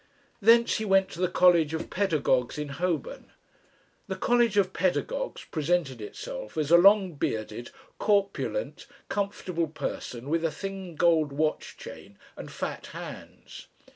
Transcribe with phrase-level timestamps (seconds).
[0.41, 3.31] Thence he went to the College of Pedagogues in Holborn.
[4.07, 10.49] The College of Pedagogues presented itself as a long bearded, corpulent, comfortable person with a
[10.49, 13.67] thin gold watch chain and fat hands.